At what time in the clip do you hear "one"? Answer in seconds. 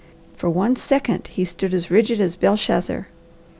0.49-0.75